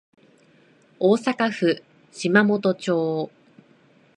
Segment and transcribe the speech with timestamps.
[0.97, 1.79] 大阪府
[2.11, 3.29] 島本町